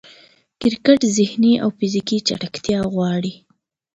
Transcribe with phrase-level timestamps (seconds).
[0.61, 3.33] کرکټ ذهني او فزیکي چټکتیا غواړي.